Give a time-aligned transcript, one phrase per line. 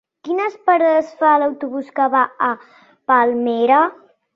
[0.27, 2.53] Quines parades fa l'autobús que va a
[3.13, 3.89] Palmera?